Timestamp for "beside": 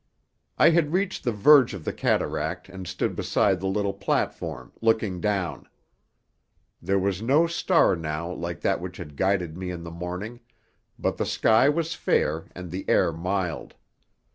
3.15-3.59